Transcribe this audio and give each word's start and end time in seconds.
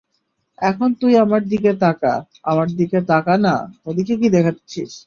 এখন 0.61 0.89
তুই 0.93 1.13
আমার 1.17 1.41
দিকে 1.43 1.71
তাকা, 1.79 2.13
আমার 2.43 2.67
দিকে 2.79 2.99
তাকানা, 3.07 3.55
ওদিক 3.85 4.07
কি 4.21 4.27
দেখাচ্ছিস? 4.29 4.91